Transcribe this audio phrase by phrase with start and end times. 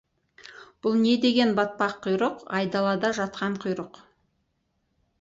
[0.85, 4.05] Бұл не деген батпан құйрық, айдалада жатқан құйрық?